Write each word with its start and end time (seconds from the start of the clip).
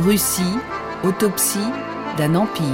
Russie, 0.00 0.56
autopsie 1.04 1.58
d'un 2.16 2.34
empire. 2.34 2.64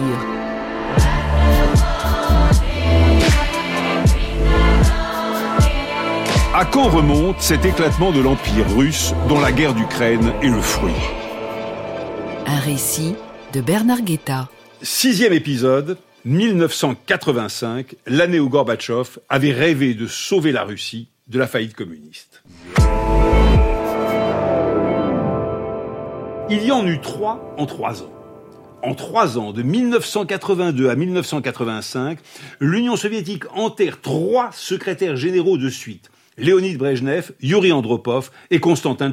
À 6.54 6.64
quand 6.64 6.88
remonte 6.88 7.40
cet 7.40 7.64
éclatement 7.64 8.12
de 8.12 8.20
l'Empire 8.20 8.64
russe 8.76 9.12
dont 9.28 9.40
la 9.40 9.50
guerre 9.50 9.74
d'Ukraine 9.74 10.32
est 10.40 10.48
le 10.48 10.60
fruit? 10.60 10.92
Un 12.46 12.60
récit 12.60 13.16
de 13.52 13.60
Bernard 13.60 14.02
Guetta. 14.02 14.48
Sixième 14.80 15.32
épisode, 15.32 15.98
1985, 16.26 17.96
l'année 18.06 18.38
où 18.38 18.48
Gorbatchev 18.48 19.18
avait 19.28 19.52
rêvé 19.52 19.94
de 19.94 20.06
sauver 20.06 20.52
la 20.52 20.62
Russie 20.62 21.08
de 21.26 21.40
la 21.40 21.48
faillite 21.48 21.74
communiste. 21.74 22.42
Il 26.48 26.64
y 26.64 26.70
en 26.70 26.86
eut 26.86 27.00
trois 27.00 27.54
en 27.58 27.66
trois 27.66 28.04
ans. 28.04 28.12
En 28.84 28.94
trois 28.94 29.36
ans, 29.36 29.52
de 29.52 29.62
1982 29.62 30.88
à 30.88 30.94
1985, 30.94 32.20
l'Union 32.60 32.94
soviétique 32.94 33.42
enterre 33.52 34.00
trois 34.00 34.50
secrétaires 34.52 35.16
généraux 35.16 35.58
de 35.58 35.68
suite. 35.68 36.08
Léonid 36.38 36.78
Brejnev, 36.78 37.32
Yuri 37.40 37.72
Andropov 37.72 38.30
et 38.52 38.60
Konstantin. 38.60 39.10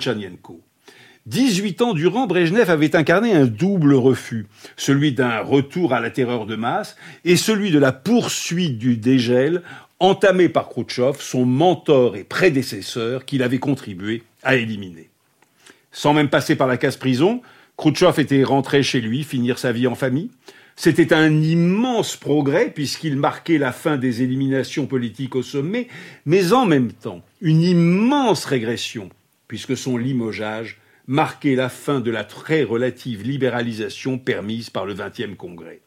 18 1.25 1.81
ans 1.81 1.93
durant, 1.93 2.27
Brejnev 2.27 2.69
avait 2.69 2.95
incarné 2.95 3.33
un 3.33 3.45
double 3.45 3.95
refus, 3.95 4.45
celui 4.77 5.13
d'un 5.13 5.39
retour 5.39 5.93
à 5.93 5.99
la 5.99 6.11
terreur 6.11 6.45
de 6.45 6.55
masse 6.55 6.97
et 7.25 7.35
celui 7.35 7.71
de 7.71 7.79
la 7.79 7.93
poursuite 7.93 8.77
du 8.77 8.97
dégel 8.97 9.63
entamé 9.99 10.49
par 10.49 10.69
Khrouchtchev, 10.69 11.17
son 11.19 11.45
mentor 11.47 12.15
et 12.15 12.25
prédécesseur 12.25 13.25
qu'il 13.25 13.41
avait 13.41 13.57
contribué 13.57 14.21
à 14.43 14.55
éliminer. 14.55 15.09
Sans 15.93 16.13
même 16.13 16.29
passer 16.29 16.55
par 16.55 16.67
la 16.67 16.77
case 16.77 16.97
prison, 16.97 17.41
Khrouchtchev 17.77 18.19
était 18.19 18.43
rentré 18.43 18.83
chez 18.83 18.99
lui 18.99 19.23
finir 19.23 19.59
sa 19.59 19.71
vie 19.71 19.87
en 19.87 19.95
famille. 19.95 20.31
C'était 20.75 21.13
un 21.13 21.41
immense 21.41 22.17
progrès 22.17 22.71
puisqu'il 22.71 23.15
marquait 23.15 23.59
la 23.59 23.71
fin 23.71 23.97
des 23.97 24.23
éliminations 24.23 24.87
politiques 24.87 25.35
au 25.35 25.43
sommet, 25.43 25.87
mais 26.25 26.51
en 26.51 26.65
même 26.65 26.91
temps 26.91 27.21
une 27.41 27.61
immense 27.61 28.45
régression 28.45 29.09
puisque 29.47 29.77
son 29.77 29.97
limogeage 29.97 30.79
marquait 31.05 31.55
la 31.55 31.69
fin 31.69 31.99
de 31.99 32.09
la 32.09 32.23
très 32.23 32.63
relative 32.63 33.21
libéralisation 33.21 34.17
permise 34.17 34.71
par 34.71 34.87
le 34.87 34.95
XXe 34.95 35.35
Congrès. 35.37 35.81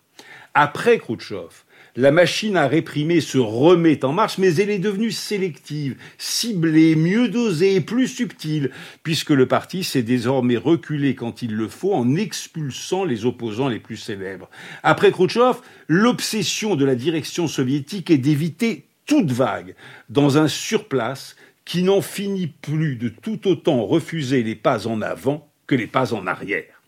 Après 0.55 0.99
Khrouchtchev, 0.99 1.49
la 1.97 2.11
machine 2.11 2.59
à 2.59 2.67
réprimer 2.67 3.23
se 3.23 3.39
remet 3.39 4.05
en 4.05 4.13
marche, 4.13 4.37
mais 4.37 4.55
elle 4.57 4.69
est 4.69 4.79
devenue 4.79 5.11
sélective, 5.11 5.97
ciblée, 6.19 6.95
mieux 6.95 7.29
dosée, 7.29 7.81
plus 7.81 8.07
subtile, 8.07 8.71
puisque 9.03 9.31
le 9.31 9.47
parti 9.47 9.83
s'est 9.83 10.03
désormais 10.03 10.59
reculé 10.59 11.15
quand 11.15 11.41
il 11.41 11.55
le 11.55 11.69
faut 11.69 11.95
en 11.95 12.15
expulsant 12.17 13.05
les 13.05 13.25
opposants 13.25 13.69
les 13.69 13.79
plus 13.79 13.97
célèbres. 13.97 14.51
Après 14.83 15.11
Khrouchtchev, 15.11 15.59
l'obsession 15.89 16.77
de 16.77 16.85
la 16.85 16.95
direction 16.97 17.49
soviétique 17.49 18.11
est 18.11 18.19
d'éviter 18.19 18.85
toute 19.07 19.31
vague 19.31 19.75
dans 20.11 20.37
un 20.37 20.49
surplace 20.49 21.35
qui 21.65 21.83
n'en 21.83 22.03
finit 22.03 22.49
plus 22.49 22.97
de 22.97 23.09
tout 23.09 23.49
autant 23.49 23.87
refuser 23.87 24.43
les 24.43 24.55
pas 24.55 24.87
en 24.87 25.01
avant 25.01 25.49
que 25.67 25.75
les 25.75 25.87
pas 25.87 26.13
en 26.13 26.27
arrière. 26.27 26.83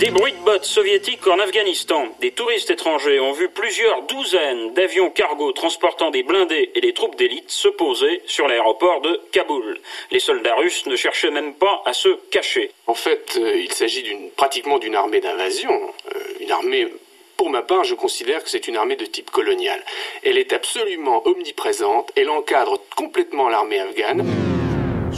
Des 0.00 0.10
bruits 0.10 0.32
de 0.32 0.38
bottes 0.38 0.64
soviétiques 0.64 1.26
en 1.26 1.38
Afghanistan. 1.38 2.06
Des 2.22 2.30
touristes 2.30 2.70
étrangers 2.70 3.20
ont 3.20 3.32
vu 3.32 3.50
plusieurs 3.50 4.00
douzaines 4.04 4.72
d'avions 4.72 5.10
cargo 5.10 5.52
transportant 5.52 6.10
des 6.10 6.22
blindés 6.22 6.70
et 6.74 6.80
des 6.80 6.94
troupes 6.94 7.16
d'élite 7.16 7.50
se 7.50 7.68
poser 7.68 8.22
sur 8.24 8.48
l'aéroport 8.48 9.02
de 9.02 9.20
Kaboul. 9.30 9.78
Les 10.10 10.18
soldats 10.18 10.54
russes 10.54 10.86
ne 10.86 10.96
cherchaient 10.96 11.30
même 11.30 11.52
pas 11.52 11.82
à 11.84 11.92
se 11.92 12.08
cacher. 12.30 12.70
En 12.86 12.94
fait, 12.94 13.36
euh, 13.36 13.58
il 13.58 13.70
s'agit 13.72 14.06
pratiquement 14.36 14.78
d'une 14.78 14.94
armée 14.94 15.20
d'invasion, 15.20 15.70
euh, 16.16 16.20
une 16.40 16.50
armée 16.50 16.88
pour 17.36 17.50
ma 17.50 17.60
part, 17.60 17.84
je 17.84 17.94
considère 17.94 18.42
que 18.42 18.48
c'est 18.48 18.68
une 18.68 18.76
armée 18.76 18.96
de 18.96 19.04
type 19.04 19.30
colonial. 19.30 19.84
Elle 20.22 20.38
est 20.38 20.54
absolument 20.54 21.26
omniprésente, 21.26 22.10
elle 22.16 22.30
encadre 22.30 22.80
complètement 22.96 23.50
l'armée 23.50 23.80
afghane. 23.80 24.59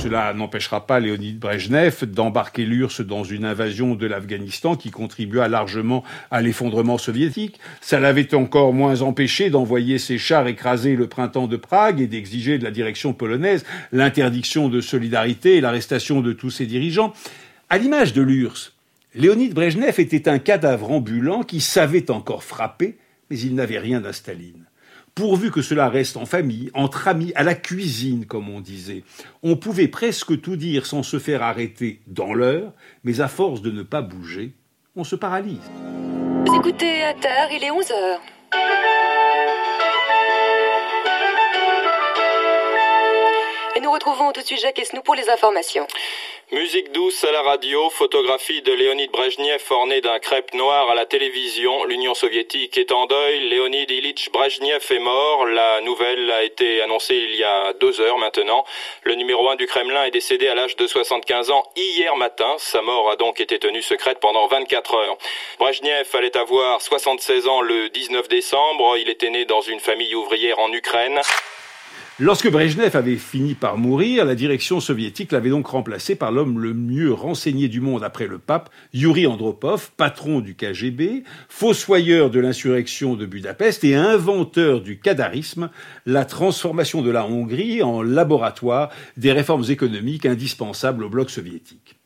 Cela 0.03 0.35
n'empêchera 0.35 0.85
pas 0.85 0.99
Léonid 0.99 1.39
Brejnev 1.39 2.07
d'embarquer 2.07 2.65
l'URSS 2.65 3.03
dans 3.03 3.23
une 3.23 3.45
invasion 3.45 3.95
de 3.95 4.05
l'Afghanistan 4.09 4.75
qui 4.75 4.91
contribua 4.91 5.47
largement 5.47 6.03
à 6.33 6.43
l'effondrement 6.43 6.99
soviétique. 6.99 7.61
Ça 7.81 8.01
l'avait 8.01 8.35
encore 8.35 8.73
moins 8.73 9.03
empêché 9.03 9.49
d'envoyer 9.49 9.99
ses 9.99 10.19
chars 10.19 10.49
écraser 10.49 10.97
le 10.97 11.07
printemps 11.07 11.47
de 11.47 11.57
Prague 11.57 12.01
et 12.01 12.09
d'exiger 12.09 12.59
de 12.59 12.65
la 12.65 12.73
direction 12.73 13.13
polonaise 13.13 13.65
l'interdiction 13.93 14.69
de 14.69 14.81
solidarité 14.81 15.57
et 15.57 15.61
l'arrestation 15.61 16.21
de 16.21 16.33
tous 16.33 16.51
ses 16.51 16.67
dirigeants. 16.67 17.13
À 17.71 17.79
l'image 17.79 18.13
de 18.13 18.23
l'URSS, 18.23 18.73
Léonid 19.15 19.55
Brejnev 19.55 20.01
était 20.01 20.29
un 20.29 20.41
cadavre 20.41 20.91
ambulant 20.91 21.45
qui 21.45 21.61
savait 21.61 22.11
encore 22.11 22.43
frapper, 22.43 22.97
mais 23.31 23.39
il 23.39 23.55
n'avait 23.55 23.79
rien 23.79 24.01
d'un 24.01 24.13
Staline 24.13 24.67
pourvu 25.15 25.51
que 25.51 25.63
cela 25.63 25.89
reste 25.89 26.17
en 26.17 26.27
famille, 26.27 26.71
entre 26.75 27.09
amis, 27.09 27.33
à 27.35 27.43
la 27.43 27.55
cuisine, 27.55 28.27
comme 28.27 28.49
on 28.49 28.61
disait. 28.61 29.05
On 29.43 29.57
pouvait 29.57 29.89
presque 29.89 30.41
tout 30.41 30.57
dire 30.57 30.87
sans 30.87 31.03
se 31.03 31.19
faire 31.19 31.43
arrêter 31.43 32.01
dans 32.07 32.35
l'heure, 32.35 32.73
mais 33.05 33.21
à 33.21 33.29
force 33.29 33.63
de 33.63 33.71
ne 33.71 33.83
pas 33.83 34.03
bouger, 34.03 34.53
on 34.97 35.05
se 35.05 35.17
paralyse. 35.17 35.71
Écoutez 36.55 37.03
à 37.03 37.15
terre, 37.15 37.49
il 37.53 37.63
est 37.65 37.71
11 37.71 37.91
heures. 37.93 38.21
Et 43.75 43.81
nous 43.81 43.91
retrouvons 43.91 44.33
tout 44.33 44.41
de 44.41 44.47
suite 44.47 44.61
Jacques 44.61 44.79
Esnou 44.79 45.01
pour 45.03 45.15
les 45.15 45.29
informations. 45.31 45.87
Musique 46.53 46.93
douce 46.93 47.25
à 47.25 47.33
la 47.33 47.41
radio, 47.41 47.89
photographie 47.89 48.61
de 48.61 48.75
Léonid 48.75 49.11
Brejnev 49.11 49.63
ornée 49.71 50.03
d'un 50.03 50.19
crêpe 50.19 50.53
noir 50.53 50.91
à 50.91 50.95
la 50.95 51.07
télévision. 51.07 51.85
L'Union 51.85 52.13
soviétique 52.13 52.77
est 52.77 52.93
en 52.93 53.07
deuil. 53.07 53.49
Léonid 53.49 53.91
Ilyich 53.91 54.31
Brejnev 54.31 54.85
est 54.91 54.99
mort. 54.99 55.47
La 55.47 55.81
nouvelle 55.81 56.31
a 56.31 56.43
été 56.43 56.83
annoncée 56.83 57.17
il 57.17 57.37
y 57.37 57.43
a 57.43 57.73
deux 57.73 58.03
heures 58.03 58.19
maintenant. 58.19 58.67
Le 59.05 59.15
numéro 59.15 59.49
un 59.49 59.57
du 59.57 59.67
Kremlin 59.67 60.05
est 60.05 60.11
décédé 60.11 60.47
à 60.47 60.55
l'âge 60.55 60.77
de 60.77 60.87
75 60.87 61.51
ans 61.51 61.63
hier 61.75 62.15
matin. 62.17 62.55
Sa 62.59 62.83
mort 62.83 63.11
a 63.11 63.17
donc 63.17 63.41
été 63.41 63.59
tenue 63.59 63.81
secrète 63.81 64.21
pendant 64.21 64.47
24 64.47 64.95
heures. 64.95 65.17
Brejnev 65.59 66.07
allait 66.13 66.37
avoir 66.37 66.83
76 66.83 67.49
ans 67.49 67.63
le 67.63 67.89
19 67.89 68.29
décembre. 68.29 68.99
Il 68.99 69.09
était 69.09 69.31
né 69.31 69.47
dans 69.47 69.63
une 69.63 69.81
famille 69.81 70.15
ouvrière 70.15 70.59
en 70.59 70.71
Ukraine. 70.71 71.19
Lorsque 72.19 72.51
Brejnev 72.51 72.95
avait 72.95 73.17
fini 73.17 73.55
par 73.55 73.79
mourir, 73.79 74.27
la 74.27 74.35
direction 74.35 74.81
soviétique 74.81 75.33
l'avait 75.33 75.49
donc 75.49 75.67
remplacé 75.69 76.15
par 76.15 76.31
l'homme 76.31 76.61
le 76.61 76.75
mieux 76.75 77.11
renseigné 77.11 77.69
du 77.69 77.81
monde 77.81 78.05
après 78.05 78.27
le 78.27 78.39
pape, 78.39 78.69
Yuri 78.93 79.27
Andropov, 79.27 79.91
patron 79.97 80.41
du 80.41 80.55
KGB, 80.55 81.25
fossoyeur 81.49 82.29
de 82.29 82.39
l'insurrection 82.39 83.15
de 83.15 83.25
Budapest 83.25 83.83
et 83.85 83.95
inventeur 83.95 84.83
du 84.83 84.99
kadarisme, 84.99 85.71
la 86.05 86.27
transformation 86.27 87.01
de 87.01 87.11
la 87.11 87.25
Hongrie 87.25 87.83
en 87.83 88.03
laboratoire 88.03 88.91
des 89.17 89.33
réformes 89.33 89.65
économiques 89.71 90.27
indispensables 90.27 91.05
au 91.05 91.09
bloc 91.09 91.31
soviétique. 91.31 91.97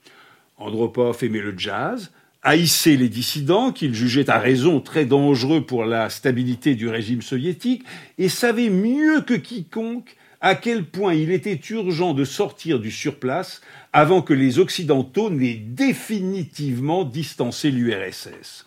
Andropov 0.57 1.19
aimait 1.25 1.41
le 1.41 1.59
jazz, 1.59 2.13
haïssait 2.47 2.95
les 2.95 3.09
dissidents 3.09 3.73
qu'il 3.73 3.93
jugeait 3.93 4.31
à 4.31 4.39
raison 4.39 4.81
très 4.81 5.05
dangereux 5.05 5.67
pour 5.67 5.85
la 5.85 6.09
stabilité 6.09 6.77
du 6.77 6.89
régime 6.89 7.21
soviétique 7.21 7.85
et 8.19 8.29
savait 8.29 8.71
mieux 8.71 9.21
que 9.23 9.35
quiconque 9.35 10.17
à 10.41 10.55
quel 10.55 10.85
point 10.85 11.13
il 11.13 11.33
était 11.33 11.61
urgent 11.71 12.15
de 12.15 12.25
sortir 12.25 12.79
du 12.79 12.93
surplace 12.93 13.63
avant 13.93 14.23
que 14.23 14.33
les 14.33 14.61
Occidentaux 14.61 15.29
n'aient 15.29 15.61
définitivement 15.61 17.03
distancé 17.03 17.73
l'URSS. 17.73 18.67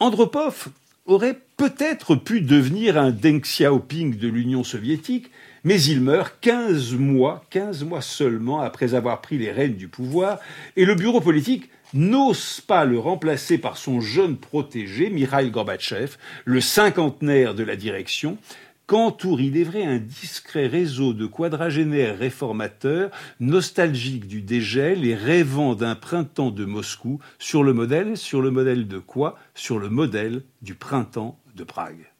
Andropov 0.00 0.70
aurait 1.06 1.38
peut-être 1.56 2.16
pu 2.16 2.40
devenir 2.40 2.98
un 2.98 3.12
Deng 3.12 3.40
Xiaoping 3.40 4.16
de 4.16 4.26
l'Union 4.26 4.64
soviétique, 4.64 5.30
mais 5.62 5.80
il 5.80 6.00
meurt 6.00 6.34
15 6.40 6.94
mois, 6.94 7.44
15 7.50 7.84
mois 7.84 8.00
seulement 8.00 8.60
après 8.60 8.94
avoir 8.94 9.20
pris 9.20 9.38
les 9.38 9.52
rênes 9.52 9.76
du 9.76 9.86
pouvoir, 9.86 10.40
et 10.76 10.84
le 10.84 10.96
bureau 10.96 11.20
politique 11.20 11.70
n'ose 11.94 12.60
pas 12.60 12.84
le 12.84 12.98
remplacer 12.98 13.58
par 13.58 13.76
son 13.76 14.00
jeune 14.00 14.36
protégé, 14.36 15.10
Mikhail 15.10 15.50
Gorbatchev, 15.50 16.16
le 16.44 16.60
cinquantenaire 16.60 17.54
de 17.54 17.62
la 17.62 17.76
direction, 17.76 18.38
qu'entoure, 18.86 19.40
il 19.40 19.56
est 19.56 19.64
vrai, 19.64 19.84
un 19.84 19.98
discret 19.98 20.66
réseau 20.66 21.12
de 21.12 21.24
quadragénaires 21.26 22.18
réformateurs, 22.18 23.10
nostalgiques 23.38 24.26
du 24.26 24.42
dégel 24.42 25.06
et 25.06 25.14
rêvant 25.14 25.76
d'un 25.76 25.94
printemps 25.94 26.50
de 26.50 26.64
Moscou, 26.64 27.20
sur 27.38 27.62
le 27.62 27.72
modèle, 27.72 28.16
sur 28.16 28.42
le 28.42 28.50
modèle 28.50 28.88
de 28.88 28.98
quoi? 28.98 29.38
Sur 29.54 29.78
le 29.78 29.90
modèle 29.90 30.42
du 30.62 30.74
printemps 30.74 31.38
de 31.54 31.62
Prague. 31.62 32.10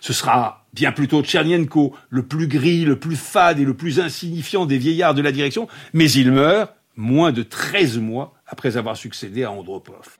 Ce 0.00 0.12
sera 0.12 0.66
bien 0.74 0.92
plutôt 0.92 1.22
Tchernienko, 1.22 1.94
le 2.10 2.26
plus 2.26 2.46
gris, 2.46 2.84
le 2.84 2.98
plus 2.98 3.16
fade 3.16 3.58
et 3.58 3.64
le 3.64 3.74
plus 3.74 4.00
insignifiant 4.00 4.66
des 4.66 4.76
vieillards 4.76 5.14
de 5.14 5.22
la 5.22 5.32
direction, 5.32 5.66
mais 5.94 6.10
il 6.10 6.32
meurt 6.32 6.74
moins 6.96 7.32
de 7.32 7.42
13 7.42 7.98
mois 7.98 8.34
après 8.48 8.76
avoir 8.76 8.96
succédé 8.96 9.44
à 9.44 9.52
Andropov. 9.52 10.16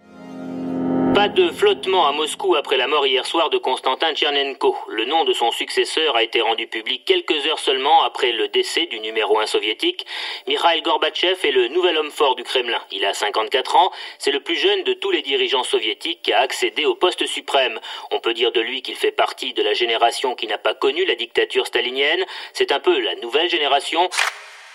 Pas 1.15 1.29
de 1.29 1.51
flottement 1.51 2.07
à 2.07 2.13
Moscou 2.13 2.55
après 2.55 2.77
la 2.77 2.87
mort 2.87 3.05
hier 3.05 3.27
soir 3.27 3.51
de 3.51 3.59
Konstantin 3.59 4.15
Tchernenko. 4.15 4.77
Le 4.89 5.05
nom 5.05 5.25
de 5.25 5.33
son 5.33 5.51
successeur 5.51 6.15
a 6.15 6.23
été 6.23 6.41
rendu 6.41 6.69
public 6.69 7.05
quelques 7.05 7.45
heures 7.47 7.59
seulement 7.59 8.05
après 8.05 8.31
le 8.31 8.47
décès 8.47 8.87
du 8.87 9.01
numéro 9.01 9.41
1 9.41 9.47
soviétique. 9.47 10.07
Mikhail 10.47 10.81
Gorbatchev 10.83 11.45
est 11.45 11.51
le 11.51 11.69
nouvel 11.69 11.97
homme 11.97 12.11
fort 12.11 12.37
du 12.37 12.45
Kremlin. 12.45 12.81
Il 12.93 13.05
a 13.05 13.15
54 13.15 13.75
ans, 13.75 13.91
c'est 14.19 14.31
le 14.31 14.41
plus 14.41 14.55
jeune 14.55 14.85
de 14.85 14.93
tous 14.93 15.11
les 15.11 15.23
dirigeants 15.23 15.65
soviétiques 15.65 16.23
qui 16.23 16.33
a 16.33 16.39
accédé 16.39 16.85
au 16.85 16.95
poste 16.95 17.27
suprême. 17.27 17.81
On 18.13 18.21
peut 18.21 18.35
dire 18.35 18.53
de 18.53 18.61
lui 18.61 18.83
qu'il 18.83 18.95
fait 18.95 19.11
partie 19.11 19.55
de 19.55 19.63
la 19.63 19.73
génération 19.73 20.37
qui 20.37 20.47
n'a 20.47 20.59
pas 20.59 20.75
connu 20.75 21.05
la 21.05 21.17
dictature 21.17 21.67
stalinienne. 21.67 22.25
C'est 22.53 22.71
un 22.71 22.79
peu 22.79 22.97
la 23.01 23.17
nouvelle 23.17 23.51
génération. 23.51 24.09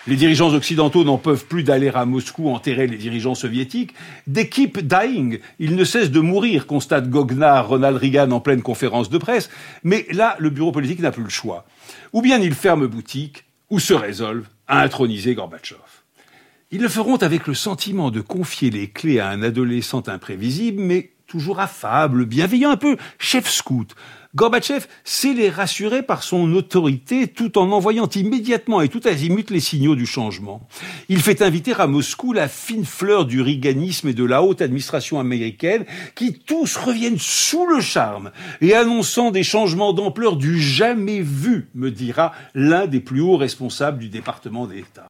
Les 0.06 0.16
dirigeants 0.16 0.52
occidentaux 0.52 1.02
n'en 1.02 1.16
peuvent 1.16 1.46
plus 1.46 1.62
d'aller 1.62 1.88
à 1.88 2.04
Moscou 2.04 2.50
enterrer 2.50 2.86
les 2.86 2.98
dirigeants 2.98 3.34
soviétiques. 3.34 3.94
They 4.30 4.50
keep 4.50 4.86
dying. 4.86 5.38
Ils 5.58 5.76
ne 5.76 5.84
cessent 5.84 6.10
de 6.10 6.20
mourir, 6.20 6.66
constate 6.66 7.08
Gognard 7.08 7.68
Ronald 7.68 7.96
Reagan 7.96 8.30
en 8.30 8.40
pleine 8.40 8.60
conférence 8.60 9.08
de 9.08 9.16
presse. 9.16 9.48
Mais 9.82 10.06
là, 10.10 10.36
le 10.38 10.50
bureau 10.50 10.72
politique 10.72 11.00
n'a 11.00 11.10
plus 11.10 11.22
le 11.22 11.30
choix. 11.30 11.64
Ou 12.12 12.20
bien 12.20 12.38
ils 12.38 12.54
ferment 12.54 12.86
boutique, 12.86 13.44
ou 13.70 13.80
se 13.80 13.94
résolvent 13.94 14.48
à 14.68 14.82
introniser 14.82 15.34
Gorbatchev. 15.34 15.80
Ils 16.70 16.82
le 16.82 16.88
feront 16.88 17.16
avec 17.16 17.46
le 17.46 17.54
sentiment 17.54 18.10
de 18.10 18.20
confier 18.20 18.68
les 18.68 18.90
clés 18.90 19.20
à 19.20 19.30
un 19.30 19.42
adolescent 19.42 20.06
imprévisible, 20.08 20.82
mais 20.82 21.12
toujours 21.26 21.60
affable, 21.60 22.26
bienveillant, 22.26 22.70
un 22.70 22.76
peu 22.76 22.98
chef 23.18 23.48
scout, 23.48 23.94
Gorbatchev 24.34 24.86
sait 25.04 25.32
les 25.32 25.48
rassurer 25.48 26.02
par 26.02 26.24
son 26.24 26.52
autorité 26.54 27.28
tout 27.28 27.56
en 27.56 27.70
envoyant 27.70 28.08
immédiatement 28.08 28.80
et 28.80 28.88
tout 28.88 29.02
azimut 29.04 29.48
les 29.50 29.60
signaux 29.60 29.94
du 29.94 30.06
changement. 30.06 30.66
Il 31.08 31.20
fait 31.20 31.40
inviter 31.40 31.72
à 31.72 31.86
Moscou 31.86 32.32
la 32.32 32.48
fine 32.48 32.84
fleur 32.84 33.26
du 33.26 33.40
riganisme 33.40 34.08
et 34.08 34.14
de 34.14 34.24
la 34.24 34.42
haute 34.42 34.60
administration 34.60 35.20
américaine 35.20 35.84
qui 36.16 36.32
tous 36.32 36.76
reviennent 36.76 37.18
sous 37.18 37.66
le 37.66 37.80
charme 37.80 38.32
et 38.60 38.74
annonçant 38.74 39.30
des 39.30 39.44
changements 39.44 39.92
d'ampleur 39.92 40.36
du 40.36 40.60
jamais 40.60 41.20
vu, 41.20 41.68
me 41.74 41.92
dira 41.92 42.32
l'un 42.54 42.86
des 42.86 43.00
plus 43.00 43.20
hauts 43.20 43.36
responsables 43.36 43.98
du 43.98 44.08
département 44.08 44.66
d'État. 44.66 45.06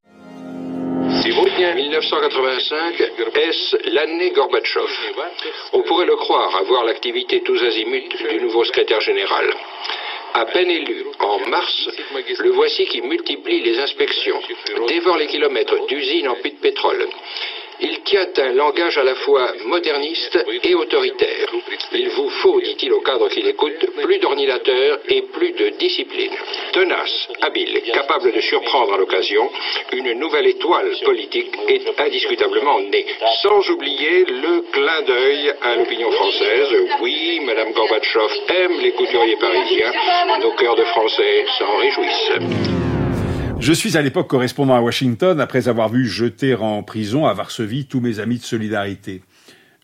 1985, 1.22 3.00
est-ce 3.34 3.76
l'année 3.90 4.30
Gorbatchev 4.30 4.88
On 5.72 5.82
pourrait 5.82 6.06
le 6.06 6.16
croire 6.16 6.56
à 6.56 6.62
voir 6.62 6.84
l'activité 6.84 7.40
tous 7.42 7.62
azimuts 7.62 8.08
du 8.30 8.40
nouveau 8.40 8.64
secrétaire 8.64 9.00
général. 9.00 9.50
À 10.34 10.46
peine 10.46 10.70
élu, 10.70 11.04
en 11.20 11.38
mars, 11.48 11.88
le 12.40 12.50
voici 12.50 12.86
qui 12.86 13.00
multiplie 13.02 13.60
les 13.62 13.78
inspections, 13.78 14.40
dévore 14.88 15.16
les 15.16 15.28
kilomètres 15.28 15.86
d'usines 15.86 16.28
en 16.28 16.34
puits 16.34 16.52
de 16.52 16.60
pétrole, 16.60 17.06
il 17.84 18.00
tient 18.00 18.26
un 18.38 18.52
langage 18.52 18.96
à 18.98 19.04
la 19.04 19.14
fois 19.14 19.52
moderniste 19.66 20.38
et 20.62 20.74
autoritaire. 20.74 21.48
Il 21.92 22.08
vous 22.10 22.30
faut, 22.30 22.60
dit-il 22.60 22.92
au 22.92 23.00
cadre 23.00 23.28
qui 23.28 23.42
l'écoute, 23.42 23.86
plus 24.02 24.18
d'ordinateurs 24.18 24.98
et 25.08 25.22
plus 25.22 25.52
de 25.52 25.68
discipline. 25.70 26.32
Tenace, 26.72 27.28
habile, 27.42 27.82
capable 27.92 28.32
de 28.32 28.40
surprendre 28.40 28.94
à 28.94 28.98
l'occasion, 28.98 29.50
une 29.92 30.12
nouvelle 30.14 30.46
étoile 30.46 30.90
politique 31.04 31.52
est 31.68 32.00
indiscutablement 32.00 32.80
née. 32.80 33.06
Sans 33.42 33.68
oublier 33.70 34.24
le 34.24 34.62
clin 34.72 35.02
d'œil 35.02 35.52
à 35.62 35.76
l'opinion 35.76 36.10
française. 36.12 36.68
Oui, 37.00 37.40
Madame 37.44 37.72
Gorbatchev 37.72 38.32
aime 38.48 38.80
les 38.80 38.92
couturiers 38.92 39.36
parisiens. 39.36 39.92
Nos 40.40 40.52
cœurs 40.52 40.76
de 40.76 40.84
Français 40.84 41.44
s'en 41.58 41.76
réjouissent. 41.76 42.83
Je 43.60 43.72
suis 43.72 43.96
à 43.96 44.02
l'époque 44.02 44.28
correspondant 44.28 44.74
à 44.74 44.80
Washington 44.80 45.40
après 45.40 45.68
avoir 45.68 45.88
vu 45.88 46.06
jeter 46.06 46.54
en 46.54 46.82
prison 46.82 47.26
à 47.26 47.34
Varsovie 47.34 47.86
tous 47.86 48.00
mes 48.00 48.18
amis 48.18 48.38
de 48.38 48.42
solidarité. 48.42 49.22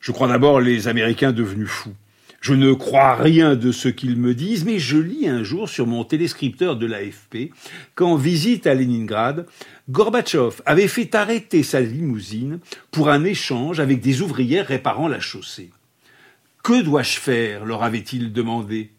Je 0.00 0.12
crois 0.12 0.28
d'abord 0.28 0.60
les 0.60 0.88
Américains 0.88 1.32
devenus 1.32 1.68
fous. 1.68 1.94
Je 2.40 2.54
ne 2.54 2.72
crois 2.72 3.14
rien 3.14 3.54
de 3.54 3.70
ce 3.70 3.88
qu'ils 3.88 4.16
me 4.16 4.34
disent, 4.34 4.64
mais 4.64 4.78
je 4.78 4.96
lis 4.96 5.28
un 5.28 5.42
jour 5.42 5.68
sur 5.68 5.86
mon 5.86 6.04
téléscripteur 6.04 6.76
de 6.76 6.86
l'AFP 6.86 7.52
qu'en 7.94 8.16
visite 8.16 8.66
à 8.66 8.74
Leningrad, 8.74 9.46
Gorbatchev 9.90 10.62
avait 10.64 10.88
fait 10.88 11.14
arrêter 11.14 11.62
sa 11.62 11.80
limousine 11.80 12.60
pour 12.90 13.10
un 13.10 13.24
échange 13.24 13.78
avec 13.78 14.00
des 14.00 14.22
ouvrières 14.22 14.66
réparant 14.66 15.08
la 15.08 15.20
chaussée. 15.20 15.70
Que 16.62 16.82
dois-je 16.82 17.18
faire? 17.18 17.64
leur 17.64 17.82
avait-il 17.82 18.32
demandé. 18.32 18.90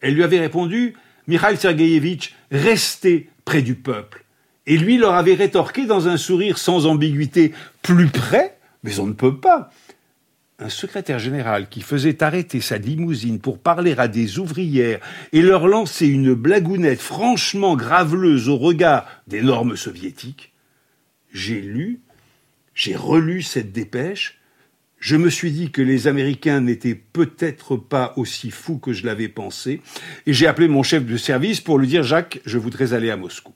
Elle 0.00 0.14
lui 0.14 0.22
avait 0.22 0.40
répondu 0.40 0.94
Mikhail 1.26 1.56
Sergeyevitch, 1.56 2.34
restez 2.50 3.30
près 3.46 3.62
du 3.62 3.76
peuple. 3.76 4.26
Et 4.66 4.76
lui 4.76 4.98
leur 4.98 5.14
avait 5.14 5.34
rétorqué 5.34 5.86
dans 5.86 6.08
un 6.08 6.18
sourire 6.18 6.58
sans 6.58 6.84
ambiguïté 6.84 7.54
Plus 7.80 8.08
près 8.08 8.58
Mais 8.82 8.98
on 8.98 9.06
ne 9.06 9.14
peut 9.14 9.38
pas. 9.38 9.70
Un 10.58 10.68
secrétaire 10.68 11.18
général 11.18 11.68
qui 11.68 11.80
faisait 11.80 12.22
arrêter 12.22 12.60
sa 12.60 12.76
limousine 12.76 13.40
pour 13.40 13.58
parler 13.58 13.94
à 13.96 14.08
des 14.08 14.38
ouvrières 14.38 15.00
et 15.32 15.42
leur 15.42 15.68
lancer 15.68 16.06
une 16.06 16.34
blagounette 16.34 17.00
franchement 17.00 17.76
graveleuse 17.76 18.48
au 18.48 18.56
regard 18.56 19.06
des 19.26 19.42
normes 19.42 19.76
soviétiques. 19.76 20.52
J'ai 21.32 21.60
lu, 21.60 22.00
j'ai 22.74 22.96
relu 22.96 23.42
cette 23.42 23.70
dépêche, 23.70 24.35
je 25.06 25.14
me 25.14 25.30
suis 25.30 25.52
dit 25.52 25.70
que 25.70 25.82
les 25.82 26.08
Américains 26.08 26.60
n'étaient 26.60 26.96
peut-être 26.96 27.76
pas 27.76 28.12
aussi 28.16 28.50
fous 28.50 28.78
que 28.78 28.92
je 28.92 29.06
l'avais 29.06 29.28
pensé, 29.28 29.80
et 30.26 30.32
j'ai 30.32 30.48
appelé 30.48 30.66
mon 30.66 30.82
chef 30.82 31.06
de 31.06 31.16
service 31.16 31.60
pour 31.60 31.78
lui 31.78 31.86
dire 31.86 32.02
Jacques, 32.02 32.40
je 32.44 32.58
voudrais 32.58 32.92
aller 32.92 33.12
à 33.12 33.16
Moscou. 33.16 33.52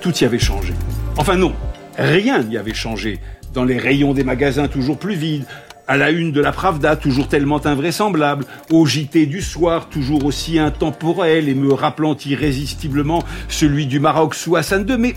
Tout 0.00 0.16
y 0.18 0.24
avait 0.24 0.38
changé. 0.38 0.72
Enfin 1.16 1.34
non, 1.34 1.52
rien 1.98 2.44
n'y 2.44 2.56
avait 2.56 2.74
changé. 2.74 3.18
Dans 3.52 3.64
les 3.64 3.76
rayons 3.76 4.14
des 4.14 4.22
magasins 4.22 4.68
toujours 4.68 5.00
plus 5.00 5.16
vides, 5.16 5.46
à 5.88 5.96
la 5.96 6.12
une 6.12 6.30
de 6.30 6.40
la 6.40 6.52
Pravda, 6.52 6.94
toujours 6.94 7.26
tellement 7.26 7.66
invraisemblable, 7.66 8.44
au 8.70 8.86
JT 8.86 9.26
du 9.26 9.42
soir, 9.42 9.88
toujours 9.88 10.24
aussi 10.24 10.60
intemporel 10.60 11.48
et 11.48 11.56
me 11.56 11.72
rappelant 11.72 12.16
irrésistiblement 12.24 13.24
celui 13.48 13.86
du 13.86 13.98
Maroc 13.98 14.36
sous 14.36 14.54
Hassan 14.54 14.88
II. 14.88 14.96
Mais, 14.96 15.16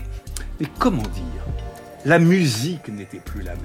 mais 0.58 0.66
comment 0.80 1.02
dire? 1.02 1.39
La 2.04 2.18
musique 2.18 2.88
n'était 2.88 3.20
plus 3.22 3.42
la 3.42 3.52
même. 3.52 3.60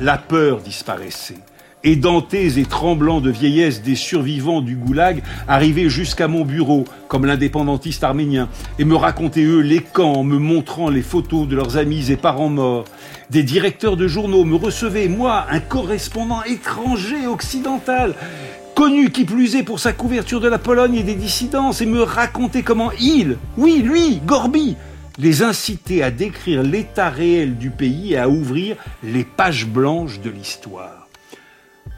La 0.00 0.16
peur 0.16 0.60
disparaissait. 0.60 1.38
Édentés 1.82 2.58
et 2.58 2.64
tremblants 2.64 3.20
de 3.20 3.30
vieillesse 3.30 3.82
des 3.82 3.96
survivants 3.96 4.60
du 4.60 4.76
goulag 4.76 5.22
arrivaient 5.48 5.88
jusqu'à 5.88 6.28
mon 6.28 6.44
bureau, 6.44 6.84
comme 7.08 7.24
l'indépendantiste 7.24 8.04
arménien, 8.04 8.48
et 8.78 8.84
me 8.84 8.96
racontaient 8.96 9.44
eux 9.44 9.60
les 9.60 9.80
camps, 9.80 10.22
me 10.22 10.38
montrant 10.38 10.90
les 10.90 11.02
photos 11.02 11.48
de 11.48 11.56
leurs 11.56 11.78
amis 11.78 12.10
et 12.10 12.16
parents 12.16 12.50
morts. 12.50 12.84
Des 13.30 13.42
directeurs 13.42 13.96
de 13.96 14.08
journaux 14.08 14.44
me 14.44 14.56
recevaient, 14.56 15.08
moi, 15.08 15.46
un 15.50 15.60
correspondant 15.60 16.42
étranger 16.44 17.26
occidental, 17.26 18.14
connu 18.74 19.10
qui 19.10 19.24
plus 19.24 19.56
est 19.56 19.62
pour 19.62 19.80
sa 19.80 19.92
couverture 19.92 20.40
de 20.40 20.48
la 20.48 20.58
Pologne 20.58 20.96
et 20.96 21.02
des 21.02 21.14
dissidences, 21.14 21.80
et 21.80 21.86
me 21.86 22.02
racontaient 22.02 22.62
comment 22.62 22.90
il, 23.00 23.38
oui, 23.56 23.82
lui, 23.82 24.20
Gorby, 24.26 24.76
les 25.20 25.42
inciter 25.42 26.02
à 26.02 26.10
décrire 26.10 26.62
l'état 26.62 27.10
réel 27.10 27.58
du 27.58 27.70
pays 27.70 28.14
et 28.14 28.18
à 28.18 28.28
ouvrir 28.28 28.76
les 29.02 29.24
pages 29.24 29.66
blanches 29.66 30.20
de 30.20 30.30
l'histoire. 30.30 31.08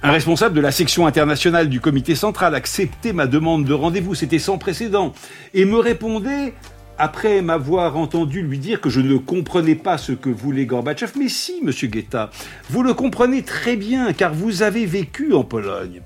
Un 0.03 0.11
responsable 0.11 0.57
de 0.57 0.61
la 0.61 0.73
section 0.73 1.07
internationale 1.07 1.69
du 1.69 1.81
comité 1.81 2.17
central 2.17 2.57
acceptait 2.57 3.13
ma 3.13 3.29
demande 3.29 3.65
de 3.65 3.73
rendez-vous, 3.73 4.17
c'était 4.17 4.41
sans 4.41 4.59
précédent, 4.59 5.13
et 5.55 5.65
me 5.65 5.77
répondait, 5.77 6.55
après 6.99 7.43
m'avoir 7.43 7.97
entendu 7.97 8.43
lui 8.43 8.59
dire 8.59 8.81
que 8.81 8.91
je 8.91 9.01
ne 9.01 9.17
comprenais 9.17 9.77
pas 9.77 9.99
ce 9.99 10.11
que 10.11 10.29
voulait 10.29 10.67
Gorbatchev, 10.67 11.13
mais 11.17 11.29
si, 11.29 11.61
monsieur 11.63 11.87
Guetta, 11.87 12.31
vous 12.71 12.83
le 12.83 12.95
comprenez 12.95 13.43
très 13.43 13.77
bien, 13.77 14.13
car 14.13 14.35
vous 14.35 14.63
avez 14.63 14.85
vécu 14.85 15.33
en 15.33 15.45
Pologne. 15.45 16.03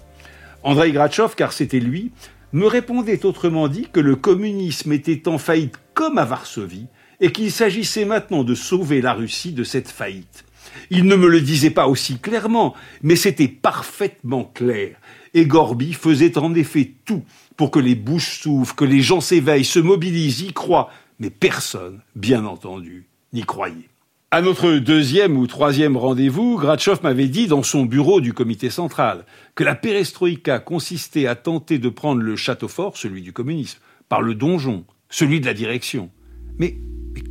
Andrei 0.63 0.93
Gratchov, 0.93 1.35
car 1.35 1.55
c'était 1.55 1.81
lui, 1.81 2.13
me 2.53 2.67
répondait 2.67 3.25
autrement 3.25 3.69
dit 3.69 3.89
que 3.91 4.01
le 4.01 4.17
communisme 4.17 4.93
était 4.93 5.29
en 5.29 5.39
faillite 5.39 5.77
comme 5.95 6.19
à 6.19 6.27
Varsovie, 6.27 6.89
et 7.21 7.33
qu'il 7.33 7.51
s'agissait 7.51 8.05
maintenant 8.05 8.45
de 8.45 8.55
sauver 8.55 9.01
la 9.01 9.15
Russie 9.15 9.53
de 9.53 9.65
cette 9.65 9.91
faillite. 9.91 10.45
Il 10.91 11.05
ne 11.05 11.17
me 11.17 11.29
le 11.29 11.41
disait 11.41 11.71
pas 11.71 11.89
aussi 11.89 12.19
clairement, 12.19 12.75
mais 13.03 13.17
c'était 13.17 13.49
parfaitement 13.49 14.45
clair. 14.45 14.97
Et 15.35 15.47
Gorby 15.47 15.93
faisait 15.93 16.39
en 16.39 16.55
effet 16.55 16.93
tout 17.05 17.23
pour 17.57 17.71
que 17.71 17.79
les 17.79 17.95
bouches 17.95 18.41
s'ouvrent, 18.41 18.75
que 18.75 18.85
les 18.85 19.01
gens 19.01 19.21
s'éveillent, 19.21 19.65
se 19.65 19.79
mobilisent, 19.79 20.43
y 20.43 20.53
croient, 20.53 20.91
mais 21.19 21.31
personne, 21.31 22.01
bien 22.15 22.45
entendu, 22.45 23.07
n'y 23.33 23.43
croyait. 23.43 23.89
À 24.33 24.43
notre 24.43 24.73
deuxième 24.73 25.37
ou 25.37 25.47
troisième 25.47 25.97
rendez-vous, 25.97 26.59
Gratchov 26.59 27.03
m'avait 27.03 27.29
dit 27.29 27.47
dans 27.47 27.63
son 27.63 27.85
bureau 27.85 28.21
du 28.21 28.33
comité 28.33 28.71
central 28.71 29.25
que 29.55 29.65
la 29.65 29.75
perestroïka 29.75 30.59
consistait 30.59 31.27
à 31.27 31.37
tenter 31.37 31.79
de 31.79 31.89
prendre 31.89 32.21
le 32.21 32.37
château 32.37 32.69
fort, 32.69 32.97
celui 32.97 33.23
du 33.23 33.33
communisme, 33.33 33.79
par 34.09 34.23
le 34.23 34.35
donjon, 34.35 34.85
celui 35.09 35.41
de 35.41 35.47
la 35.47 35.55
direction. 35.55 36.11
Mais 36.59 36.79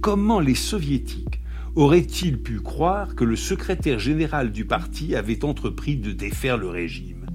comment 0.01 0.39
les 0.39 0.55
soviétiques 0.55 1.41
auraient-ils 1.75 2.37
pu 2.37 2.59
croire 2.59 3.15
que 3.15 3.23
le 3.23 3.35
secrétaire 3.35 3.99
général 3.99 4.51
du 4.51 4.65
parti 4.65 5.15
avait 5.15 5.43
entrepris 5.43 5.97
de 5.97 6.11
défaire 6.11 6.57
le 6.57 6.69
régime? 6.69 7.25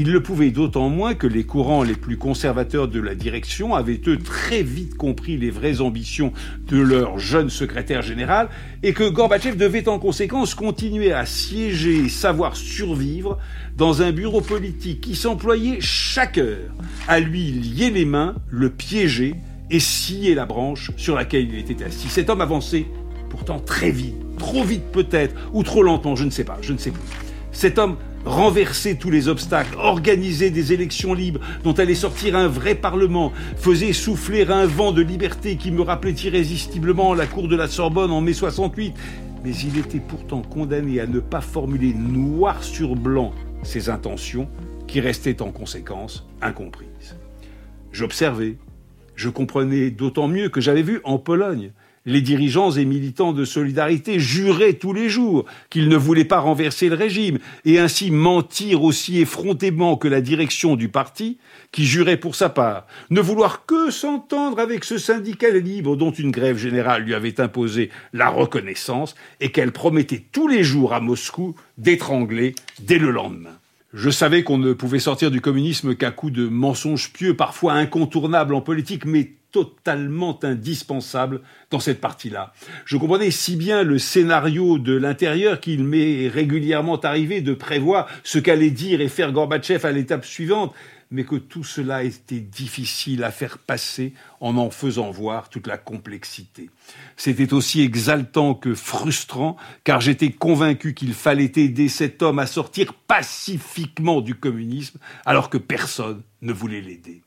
Il 0.00 0.12
le 0.12 0.22
pouvait 0.22 0.52
d'autant 0.52 0.90
moins 0.90 1.14
que 1.14 1.26
les 1.26 1.42
courants 1.42 1.82
les 1.82 1.96
plus 1.96 2.16
conservateurs 2.16 2.86
de 2.86 3.00
la 3.00 3.16
direction 3.16 3.74
avaient 3.74 4.00
eux 4.06 4.16
très 4.16 4.62
vite 4.62 4.96
compris 4.96 5.36
les 5.36 5.50
vraies 5.50 5.80
ambitions 5.80 6.32
de 6.68 6.78
leur 6.78 7.18
jeune 7.18 7.50
secrétaire 7.50 8.02
général 8.02 8.48
et 8.84 8.92
que 8.92 9.08
Gorbatchev 9.08 9.56
devait 9.56 9.88
en 9.88 9.98
conséquence 9.98 10.54
continuer 10.54 11.12
à 11.12 11.26
siéger 11.26 11.96
et 11.96 12.08
savoir 12.08 12.54
survivre 12.54 13.38
dans 13.76 14.00
un 14.00 14.12
bureau 14.12 14.40
politique 14.40 15.00
qui 15.00 15.16
s'employait 15.16 15.78
chaque 15.80 16.38
heure 16.38 16.72
à 17.08 17.18
lui 17.18 17.50
lier 17.50 17.90
les 17.90 18.04
mains, 18.04 18.36
le 18.50 18.70
piéger 18.70 19.34
et 19.70 19.80
scier 19.80 20.34
la 20.34 20.46
branche 20.46 20.90
sur 20.96 21.14
laquelle 21.14 21.48
il 21.48 21.58
était 21.58 21.84
assis. 21.84 22.08
Cet 22.08 22.30
homme 22.30 22.40
avançait 22.40 22.86
pourtant 23.28 23.58
très 23.58 23.90
vite, 23.90 24.16
trop 24.38 24.64
vite 24.64 24.84
peut-être, 24.92 25.34
ou 25.52 25.62
trop 25.62 25.82
lentement, 25.82 26.16
je 26.16 26.24
ne 26.24 26.30
sais 26.30 26.44
pas, 26.44 26.58
je 26.62 26.72
ne 26.72 26.78
sais 26.78 26.90
plus. 26.90 27.02
Cet 27.52 27.78
homme 27.78 27.96
renverser 28.24 28.96
tous 28.96 29.10
les 29.10 29.28
obstacles, 29.28 29.76
organiser 29.78 30.50
des 30.50 30.72
élections 30.72 31.14
libres 31.14 31.40
dont 31.64 31.72
allait 31.72 31.94
sortir 31.94 32.36
un 32.36 32.48
vrai 32.48 32.74
Parlement, 32.74 33.32
faisait 33.56 33.92
souffler 33.92 34.46
un 34.48 34.66
vent 34.66 34.92
de 34.92 35.02
liberté 35.02 35.56
qui 35.56 35.70
me 35.70 35.82
rappelait 35.82 36.12
irrésistiblement 36.12 37.14
la 37.14 37.26
cour 37.26 37.48
de 37.48 37.56
la 37.56 37.68
Sorbonne 37.68 38.10
en 38.10 38.20
mai 38.20 38.32
68. 38.32 38.94
Mais 39.44 39.54
il 39.54 39.78
était 39.78 40.00
pourtant 40.00 40.42
condamné 40.42 41.00
à 41.00 41.06
ne 41.06 41.20
pas 41.20 41.40
formuler 41.40 41.94
noir 41.94 42.62
sur 42.62 42.96
blanc 42.96 43.32
ses 43.62 43.88
intentions, 43.88 44.48
qui 44.86 45.00
restaient 45.00 45.42
en 45.42 45.50
conséquence 45.50 46.26
incomprises. 46.40 47.16
J'observais, 47.92 48.56
je 49.18 49.28
comprenais 49.28 49.90
d'autant 49.90 50.28
mieux 50.28 50.48
que 50.48 50.60
j'avais 50.60 50.82
vu 50.82 51.00
en 51.04 51.18
Pologne 51.18 51.72
les 52.08 52.22
dirigeants 52.22 52.70
et 52.70 52.86
militants 52.86 53.34
de 53.34 53.44
solidarité 53.44 54.18
juraient 54.18 54.72
tous 54.72 54.94
les 54.94 55.10
jours 55.10 55.44
qu'ils 55.68 55.88
ne 55.88 55.96
voulaient 55.96 56.24
pas 56.24 56.40
renverser 56.40 56.88
le 56.88 56.94
régime 56.94 57.38
et 57.66 57.78
ainsi 57.78 58.10
mentir 58.10 58.82
aussi 58.82 59.20
effrontément 59.20 59.96
que 59.96 60.08
la 60.08 60.22
direction 60.22 60.74
du 60.74 60.88
parti, 60.88 61.36
qui 61.70 61.84
jurait 61.84 62.16
pour 62.16 62.34
sa 62.34 62.48
part 62.48 62.86
ne 63.10 63.20
vouloir 63.20 63.66
que 63.66 63.90
s'entendre 63.90 64.58
avec 64.58 64.84
ce 64.84 64.96
syndicat 64.96 65.50
libre 65.50 65.96
dont 65.96 66.10
une 66.10 66.30
grève 66.30 66.56
générale 66.56 67.02
lui 67.02 67.14
avait 67.14 67.40
imposé 67.40 67.90
la 68.14 68.30
reconnaissance 68.30 69.14
et 69.40 69.52
qu'elle 69.52 69.72
promettait 69.72 70.24
tous 70.32 70.48
les 70.48 70.64
jours 70.64 70.94
à 70.94 71.00
Moscou 71.00 71.54
d'étrangler 71.76 72.54
dès 72.80 72.98
le 72.98 73.10
lendemain. 73.10 73.58
Je 73.94 74.10
savais 74.10 74.42
qu'on 74.42 74.58
ne 74.58 74.74
pouvait 74.74 74.98
sortir 74.98 75.30
du 75.30 75.40
communisme 75.40 75.94
qu'à 75.94 76.10
coup 76.10 76.30
de 76.30 76.46
mensonges 76.46 77.10
pieux, 77.10 77.34
parfois 77.34 77.72
incontournables 77.72 78.54
en 78.54 78.60
politique, 78.60 79.06
mais 79.06 79.32
totalement 79.50 80.38
indispensable 80.42 81.40
dans 81.70 81.80
cette 81.80 82.02
partie-là. 82.02 82.52
Je 82.84 82.98
comprenais 82.98 83.30
si 83.30 83.56
bien 83.56 83.82
le 83.82 83.98
scénario 83.98 84.78
de 84.78 84.92
l'intérieur 84.94 85.58
qu'il 85.58 85.84
m'est 85.84 86.28
régulièrement 86.28 87.00
arrivé 87.00 87.40
de 87.40 87.54
prévoir 87.54 88.08
ce 88.24 88.38
qu'allait 88.38 88.70
dire 88.70 89.00
et 89.00 89.08
faire 89.08 89.32
Gorbatchev 89.32 89.86
à 89.86 89.92
l'étape 89.92 90.26
suivante, 90.26 90.74
mais 91.10 91.24
que 91.24 91.36
tout 91.36 91.64
cela 91.64 92.04
était 92.04 92.40
difficile 92.40 93.24
à 93.24 93.30
faire 93.30 93.58
passer 93.58 94.12
en 94.40 94.56
en 94.56 94.70
faisant 94.70 95.10
voir 95.10 95.48
toute 95.48 95.66
la 95.66 95.78
complexité. 95.78 96.70
C'était 97.16 97.52
aussi 97.52 97.80
exaltant 97.80 98.54
que 98.54 98.74
frustrant, 98.74 99.56
car 99.84 100.00
j'étais 100.00 100.30
convaincu 100.30 100.94
qu'il 100.94 101.14
fallait 101.14 101.52
aider 101.56 101.88
cet 101.88 102.22
homme 102.22 102.38
à 102.38 102.46
sortir 102.46 102.92
pacifiquement 102.94 104.20
du 104.20 104.34
communisme, 104.34 104.98
alors 105.24 105.50
que 105.50 105.58
personne 105.58 106.22
ne 106.42 106.52
voulait 106.52 106.82
l'aider. 106.82 107.22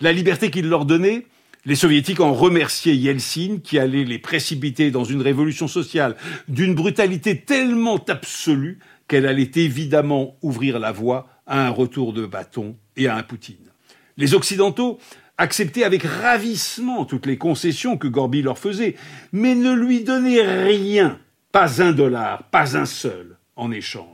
La 0.00 0.12
liberté 0.12 0.50
qu'il 0.50 0.68
leur 0.68 0.84
donnait, 0.84 1.26
les 1.66 1.76
soviétiques 1.76 2.20
en 2.20 2.34
remerciaient 2.34 2.96
Yeltsin 2.96 3.58
qui 3.62 3.78
allait 3.78 4.04
les 4.04 4.18
précipiter 4.18 4.90
dans 4.90 5.04
une 5.04 5.22
révolution 5.22 5.66
sociale 5.66 6.14
d'une 6.46 6.74
brutalité 6.74 7.40
tellement 7.40 7.96
absolue 8.08 8.80
qu'elle 9.08 9.26
allait 9.26 9.50
évidemment 9.54 10.36
ouvrir 10.42 10.78
la 10.78 10.92
voie 10.92 11.26
à 11.46 11.66
un 11.66 11.70
retour 11.70 12.12
de 12.12 12.26
bâton 12.26 12.76
et 12.96 13.08
à 13.08 13.16
un 13.16 13.22
Poutine. 13.22 13.70
Les 14.16 14.34
Occidentaux 14.34 14.98
acceptaient 15.38 15.84
avec 15.84 16.04
ravissement 16.04 17.04
toutes 17.04 17.26
les 17.26 17.38
concessions 17.38 17.96
que 17.96 18.06
Gorby 18.06 18.42
leur 18.42 18.58
faisait, 18.58 18.94
mais 19.32 19.54
ne 19.54 19.72
lui 19.72 20.04
donnaient 20.04 20.64
rien, 20.64 21.18
pas 21.50 21.82
un 21.82 21.92
dollar, 21.92 22.44
pas 22.50 22.76
un 22.76 22.86
seul, 22.86 23.36
en 23.56 23.72
échange. 23.72 24.08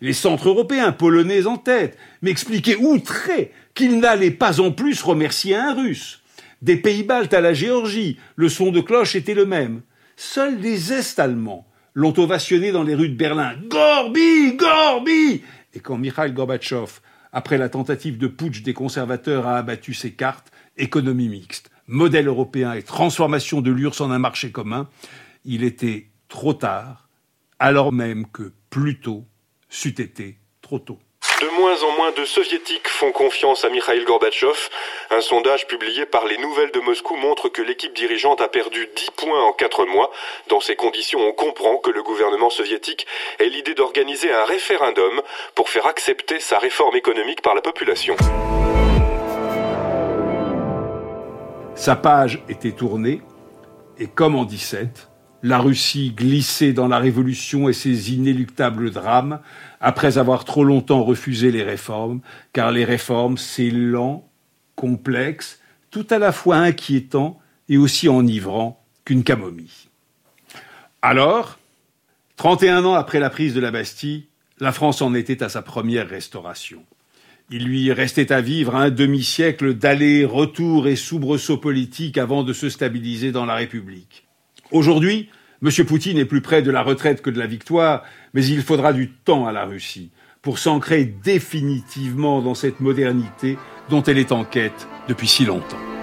Les 0.00 0.12
centres 0.12 0.48
européens, 0.48 0.92
polonais 0.92 1.46
en 1.46 1.58
tête, 1.58 1.98
m'expliquaient 2.22 2.76
outrés 2.76 3.52
qu'ils 3.74 4.00
n'allaient 4.00 4.30
pas 4.30 4.60
en 4.60 4.72
plus 4.72 5.02
remercier 5.02 5.54
un 5.54 5.74
russe. 5.74 6.22
Des 6.62 6.76
pays 6.76 7.02
baltes 7.02 7.34
à 7.34 7.40
la 7.40 7.54
Géorgie, 7.54 8.18
le 8.36 8.48
son 8.48 8.70
de 8.70 8.80
cloche 8.80 9.14
était 9.14 9.34
le 9.34 9.46
même. 9.46 9.82
Seuls 10.16 10.58
les 10.58 10.92
Est-Allemands 10.92 11.66
l'ont 11.94 12.18
ovationné 12.18 12.72
dans 12.72 12.82
les 12.82 12.94
rues 12.94 13.08
de 13.08 13.16
Berlin. 13.16 13.54
Gorbi 13.68 14.56
Gorbi 14.56 15.42
Et 15.74 15.80
quand 15.80 15.96
Mikhail 15.96 16.32
Gorbatchev, 16.32 17.00
après 17.32 17.58
la 17.58 17.68
tentative 17.68 18.18
de 18.18 18.26
putsch 18.26 18.62
des 18.62 18.74
conservateurs, 18.74 19.46
a 19.46 19.56
abattu 19.56 19.94
ses 19.94 20.12
cartes, 20.12 20.50
économie 20.76 21.28
mixte, 21.28 21.70
modèle 21.86 22.28
européen 22.28 22.72
et 22.72 22.82
transformation 22.82 23.60
de 23.60 23.70
l'URSS 23.70 24.00
en 24.00 24.10
un 24.10 24.18
marché 24.18 24.50
commun, 24.50 24.88
il 25.44 25.64
était 25.64 26.08
trop 26.28 26.54
tard, 26.54 27.08
alors 27.58 27.92
même 27.92 28.26
que 28.26 28.52
plus 28.70 29.00
tôt 29.00 29.26
c'eût 29.68 30.00
été 30.00 30.38
trop 30.60 30.78
tôt. 30.78 30.98
De 31.40 31.48
moins 31.58 31.82
en 31.84 31.96
moins 31.96 32.12
de 32.12 32.26
soviétiques 32.26 32.88
font 32.88 33.12
confiance 33.12 33.64
à 33.64 33.70
Mikhail 33.70 34.04
Gorbatchev. 34.04 34.68
Un 35.08 35.22
sondage 35.22 35.66
publié 35.66 36.04
par 36.04 36.26
les 36.26 36.36
Nouvelles 36.36 36.70
de 36.70 36.80
Moscou 36.80 37.16
montre 37.16 37.48
que 37.48 37.62
l'équipe 37.62 37.94
dirigeante 37.94 38.42
a 38.42 38.48
perdu 38.48 38.86
10 38.94 39.10
points 39.12 39.42
en 39.44 39.52
4 39.52 39.86
mois. 39.86 40.10
Dans 40.48 40.60
ces 40.60 40.76
conditions, 40.76 41.20
on 41.20 41.32
comprend 41.32 41.78
que 41.78 41.90
le 41.90 42.02
gouvernement 42.02 42.50
soviétique 42.50 43.06
ait 43.38 43.46
l'idée 43.46 43.72
d'organiser 43.72 44.30
un 44.30 44.44
référendum 44.44 45.22
pour 45.54 45.70
faire 45.70 45.86
accepter 45.86 46.40
sa 46.40 46.58
réforme 46.58 46.96
économique 46.96 47.40
par 47.40 47.54
la 47.54 47.62
population. 47.62 48.16
Sa 51.74 51.96
page 51.96 52.42
était 52.50 52.72
tournée, 52.72 53.22
et 53.98 54.08
comme 54.08 54.36
en 54.36 54.44
17, 54.44 55.09
la 55.42 55.58
Russie 55.58 56.12
glissait 56.14 56.72
dans 56.72 56.88
la 56.88 56.98
révolution 56.98 57.68
et 57.68 57.72
ses 57.72 58.12
inéluctables 58.12 58.90
drames, 58.90 59.40
après 59.80 60.18
avoir 60.18 60.44
trop 60.44 60.64
longtemps 60.64 61.02
refusé 61.02 61.50
les 61.50 61.62
réformes, 61.62 62.20
car 62.52 62.72
les 62.72 62.84
réformes, 62.84 63.38
c'est 63.38 63.70
lent, 63.70 64.28
complexe, 64.74 65.60
tout 65.90 66.06
à 66.10 66.18
la 66.18 66.32
fois 66.32 66.56
inquiétant 66.56 67.38
et 67.68 67.76
aussi 67.76 68.08
enivrant 68.08 68.84
qu'une 69.04 69.24
camomille. 69.24 69.88
Alors, 71.02 71.58
31 72.36 72.84
ans 72.84 72.94
après 72.94 73.20
la 73.20 73.30
prise 73.30 73.54
de 73.54 73.60
la 73.60 73.70
Bastille, 73.70 74.26
la 74.60 74.72
France 74.72 75.00
en 75.00 75.14
était 75.14 75.42
à 75.42 75.48
sa 75.48 75.62
première 75.62 76.08
restauration. 76.08 76.84
Il 77.50 77.64
lui 77.64 77.92
restait 77.92 78.32
à 78.32 78.40
vivre 78.40 78.76
un 78.76 78.90
demi-siècle 78.90 79.74
d'aller-retour 79.74 80.86
et 80.86 80.96
soubresauts 80.96 81.58
politiques 81.58 82.18
avant 82.18 82.44
de 82.44 82.52
se 82.52 82.68
stabiliser 82.68 83.32
dans 83.32 83.46
la 83.46 83.56
République. 83.56 84.29
Aujourd'hui, 84.72 85.28
M. 85.62 85.70
Poutine 85.84 86.18
est 86.18 86.24
plus 86.24 86.40
près 86.40 86.62
de 86.62 86.70
la 86.70 86.82
retraite 86.82 87.22
que 87.22 87.30
de 87.30 87.38
la 87.38 87.46
victoire, 87.46 88.04
mais 88.34 88.44
il 88.44 88.62
faudra 88.62 88.92
du 88.92 89.10
temps 89.10 89.46
à 89.46 89.52
la 89.52 89.64
Russie 89.64 90.10
pour 90.42 90.58
s'ancrer 90.58 91.04
définitivement 91.04 92.40
dans 92.40 92.54
cette 92.54 92.80
modernité 92.80 93.58
dont 93.90 94.02
elle 94.02 94.18
est 94.18 94.32
en 94.32 94.44
quête 94.44 94.88
depuis 95.08 95.28
si 95.28 95.44
longtemps. 95.44 95.99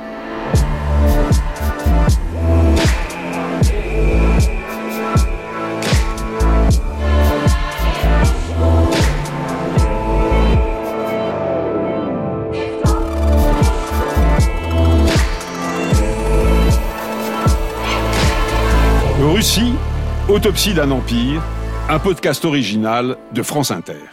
Autopsie 20.37 20.75
d'un 20.75 20.91
empire, 20.91 21.41
un 21.89 21.97
podcast 21.97 22.45
original 22.45 23.17
de 23.33 23.41
France 23.41 23.71
Inter. 23.71 24.05